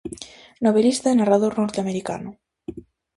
[0.65, 2.29] Novelista e narrador norteamericano.